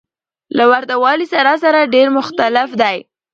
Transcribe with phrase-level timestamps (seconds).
[0.57, 2.97] له ورته والي سره سره ډېر مختلف دى.